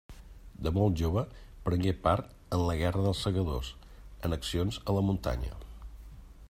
[0.67, 1.23] De molt jove
[1.67, 3.69] prengué part en la guerra dels Segadors,
[4.29, 5.59] en accions a la muntanya.